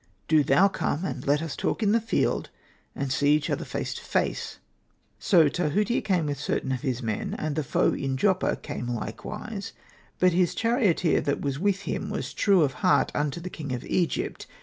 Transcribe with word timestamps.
Do 0.27 0.41
thou 0.43 0.67
come, 0.67 1.05
and 1.05 1.27
let 1.27 1.43
us 1.43 1.55
talk 1.55 1.83
in 1.83 1.91
the 1.91 2.01
field, 2.01 2.49
and 2.95 3.11
see 3.13 3.35
each 3.35 3.51
other 3.51 3.63
face 3.63 3.93
to 3.93 4.01
face/' 4.01 4.57
So 5.19 5.47
Tahutia 5.47 6.01
came 6.03 6.25
with 6.25 6.39
certain 6.39 6.71
of 6.71 6.81
his 6.81 7.03
men; 7.03 7.35
and 7.35 7.55
the 7.55 7.63
Foe 7.63 7.93
in 7.93 8.17
Joppa 8.17 8.55
came 8.55 8.87
likewise, 8.87 9.73
but 10.17 10.33
his 10.33 10.55
charioteer 10.55 11.21
that 11.21 11.41
was 11.41 11.59
with 11.59 11.81
him 11.81 12.09
was 12.09 12.33
true 12.33 12.63
of 12.63 12.73
heart 12.81 13.11
unto 13.13 13.39
the 13.39 13.51
king 13.51 13.73
of 13.73 13.83
Egypt. 13.85 14.47